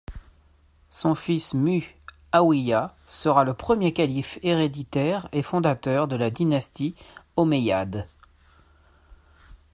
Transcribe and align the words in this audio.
Son 0.89 1.13
fils 1.13 1.53
Mu`âwîya 1.53 2.89
sera 3.05 3.43
le 3.43 3.53
premier 3.53 3.93
calife 3.93 4.39
héréditaire 4.41 5.29
et 5.31 5.43
fondateur 5.43 6.07
de 6.07 6.15
la 6.15 6.31
dynastie 6.31 6.95
Omeyyade. 7.37 8.07